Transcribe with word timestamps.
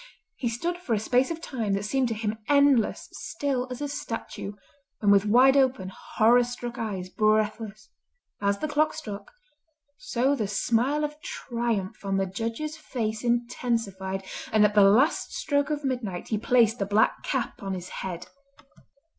He 0.35 0.49
stood 0.49 0.79
for 0.79 0.95
a 0.95 0.99
space 0.99 1.29
of 1.29 1.41
time 1.41 1.73
that 1.73 1.85
seemed 1.85 2.07
to 2.07 2.15
him 2.15 2.39
endless 2.49 3.07
still 3.11 3.67
as 3.69 3.81
a 3.81 3.87
statue, 3.87 4.53
and 4.99 5.11
with 5.11 5.27
wide 5.27 5.55
open, 5.55 5.89
horror 6.15 6.43
struck 6.43 6.79
eyes, 6.79 7.07
breathless. 7.07 7.87
As 8.41 8.57
the 8.57 8.67
clock 8.67 8.95
struck, 8.95 9.29
so 9.99 10.33
the 10.33 10.47
smile 10.47 11.03
of 11.03 11.21
triumph 11.21 12.03
on 12.03 12.17
the 12.17 12.25
Judge's 12.25 12.77
face 12.77 13.23
intensified, 13.23 14.25
and 14.51 14.65
at 14.65 14.73
the 14.73 14.81
last 14.81 15.33
stroke 15.35 15.69
of 15.69 15.83
midnight 15.85 16.29
he 16.29 16.39
placed 16.39 16.79
the 16.79 16.87
black 16.87 17.21
cap 17.21 17.61
on 17.61 17.75
his 17.75 17.89
head. 17.89 18.25